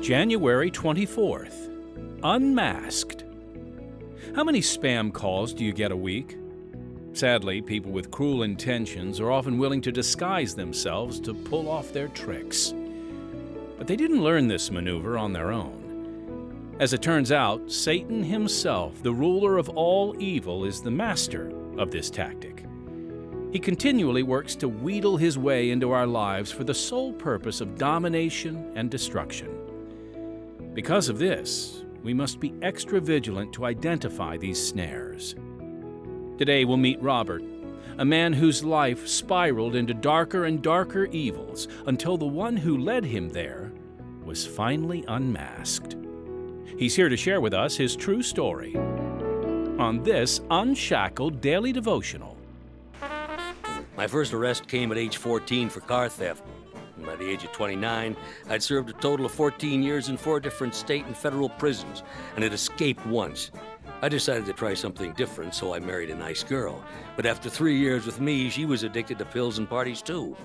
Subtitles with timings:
[0.00, 1.68] January 24th.
[2.22, 3.24] Unmasked.
[4.34, 6.38] How many spam calls do you get a week?
[7.12, 12.08] Sadly, people with cruel intentions are often willing to disguise themselves to pull off their
[12.08, 12.72] tricks.
[13.76, 16.76] But they didn't learn this maneuver on their own.
[16.80, 21.90] As it turns out, Satan himself, the ruler of all evil, is the master of
[21.90, 22.64] this tactic.
[23.52, 27.76] He continually works to wheedle his way into our lives for the sole purpose of
[27.76, 29.59] domination and destruction.
[30.80, 35.34] Because of this, we must be extra vigilant to identify these snares.
[36.38, 37.42] Today we'll meet Robert,
[37.98, 43.04] a man whose life spiraled into darker and darker evils until the one who led
[43.04, 43.70] him there
[44.24, 45.96] was finally unmasked.
[46.78, 52.38] He's here to share with us his true story on this unshackled daily devotional.
[53.98, 56.42] My first arrest came at age 14 for car theft.
[57.00, 58.14] And by the age of 29,
[58.50, 62.02] I'd served a total of 14 years in four different state and federal prisons
[62.34, 63.52] and had escaped once.
[64.02, 66.84] I decided to try something different, so I married a nice girl.
[67.16, 70.36] But after three years with me, she was addicted to pills and parties too.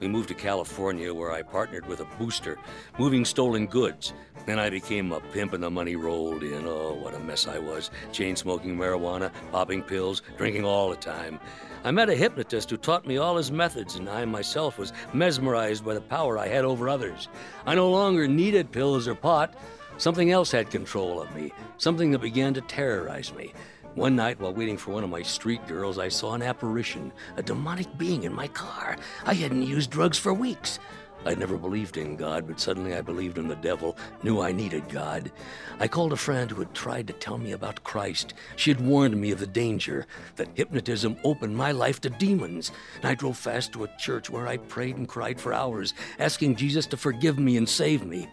[0.00, 2.56] We moved to California where I partnered with a booster,
[2.98, 4.12] moving stolen goods.
[4.46, 6.66] Then I became a pimp and the money rolled in.
[6.66, 7.90] Oh, what a mess I was.
[8.12, 11.40] Chain smoking marijuana, popping pills, drinking all the time.
[11.84, 15.84] I met a hypnotist who taught me all his methods, and I myself was mesmerized
[15.84, 17.28] by the power I had over others.
[17.66, 19.54] I no longer needed pills or pot.
[19.96, 23.52] Something else had control of me, something that began to terrorize me.
[23.98, 27.42] One night, while waiting for one of my street girls, I saw an apparition, a
[27.42, 28.96] demonic being in my car.
[29.26, 30.78] I hadn't used drugs for weeks.
[31.26, 34.88] I'd never believed in God, but suddenly I believed in the devil, knew I needed
[34.88, 35.32] God.
[35.80, 38.34] I called a friend who had tried to tell me about Christ.
[38.54, 42.70] She had warned me of the danger, that hypnotism opened my life to demons.
[42.98, 46.54] And I drove fast to a church where I prayed and cried for hours, asking
[46.54, 48.28] Jesus to forgive me and save me.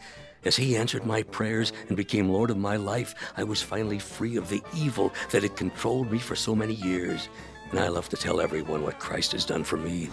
[0.45, 4.37] As he answered my prayers and became Lord of my life, I was finally free
[4.37, 7.29] of the evil that had controlled me for so many years.
[7.71, 10.07] And I love to tell everyone what Christ has done for me.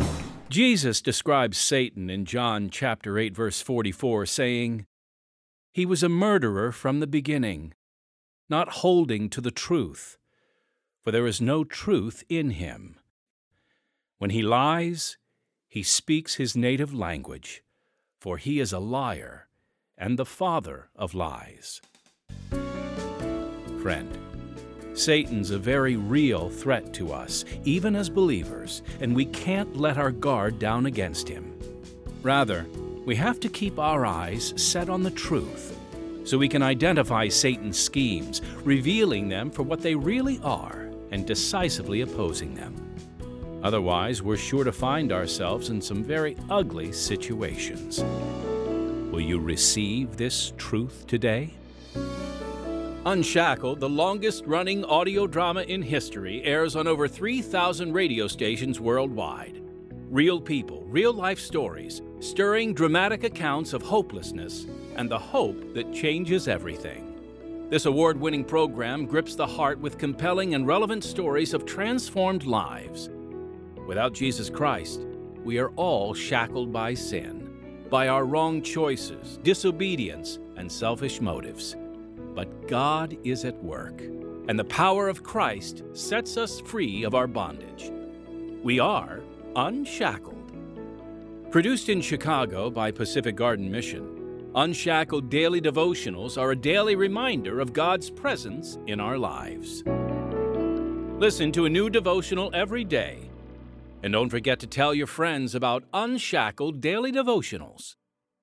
[0.49, 4.87] Jesus describes Satan in John chapter 8 verse 44 saying,
[5.71, 7.75] "He was a murderer from the beginning,
[8.49, 10.17] not holding to the truth,
[11.05, 12.99] for there is no truth in him.
[14.17, 15.19] When he lies,
[15.69, 17.63] he speaks his native language,
[18.19, 19.49] for he is a liar
[20.03, 21.81] and the father of lies."
[23.81, 24.19] Friend,
[24.95, 30.13] Satan's a very real threat to us, even as believers, and we can't let our
[30.13, 31.55] guard down against him.
[32.23, 32.67] Rather,
[33.07, 35.79] we have to keep our eyes set on the truth
[36.25, 42.03] so we can identify Satan's schemes, revealing them for what they really are and decisively
[42.03, 42.75] opposing them.
[43.63, 48.05] Otherwise, we're sure to find ourselves in some very ugly situations.
[49.13, 51.53] Will you receive this truth today?
[53.05, 59.63] Unshackled, the longest running audio drama in history, airs on over 3,000 radio stations worldwide.
[60.09, 64.65] Real people, real life stories, stirring dramatic accounts of hopelessness
[64.97, 67.67] and the hope that changes everything.
[67.69, 73.11] This award winning program grips the heart with compelling and relevant stories of transformed lives.
[73.87, 75.03] Without Jesus Christ,
[75.45, 77.42] we are all shackled by sin,
[77.93, 81.77] by our wrong choices, disobedience, and selfish motives.
[82.35, 84.01] But God is at work,
[84.49, 87.93] and the power of Christ sets us free of our bondage.
[88.63, 89.21] We are
[89.57, 90.55] unshackled.
[91.51, 97.75] Produced in Chicago by Pacific Garden Mission, Unshackled Daily Devotionals are a daily reminder of
[97.75, 99.83] God's presence in our lives.
[101.21, 103.29] Listen to a new devotional every day.
[104.03, 107.95] And don't forget to tell your friends about Unshackled Daily Devotionals.